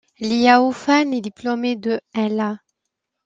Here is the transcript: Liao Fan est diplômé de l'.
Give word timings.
Liao 0.19 0.71
Fan 0.71 1.13
est 1.13 1.21
diplômé 1.21 1.75
de 1.75 2.01
l'. 2.15 2.57